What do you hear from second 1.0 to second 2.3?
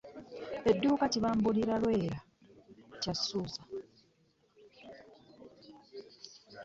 kibambulira, Lwera